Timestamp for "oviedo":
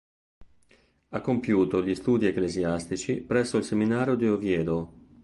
4.27-4.93